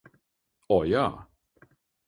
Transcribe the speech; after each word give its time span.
O, 0.77 0.79
jā. 0.93 1.05